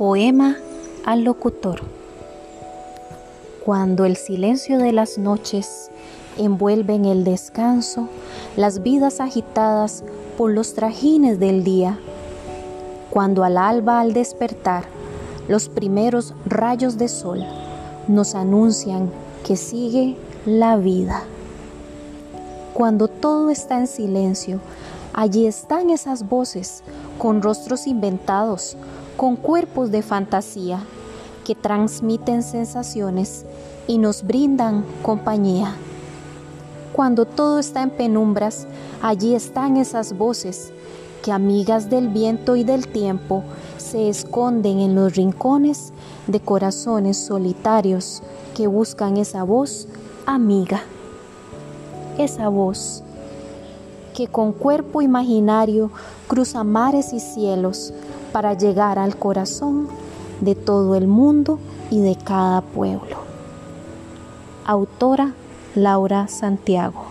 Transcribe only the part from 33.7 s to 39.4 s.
y nos brindan compañía. Cuando todo está en penumbras, allí